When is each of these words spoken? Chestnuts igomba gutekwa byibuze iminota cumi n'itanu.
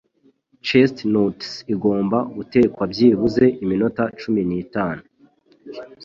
Chestnuts 0.67 1.49
igomba 1.73 2.17
gutekwa 2.35 2.83
byibuze 2.91 3.45
iminota 3.63 4.03
cumi 4.19 4.41
n'itanu. 4.49 5.03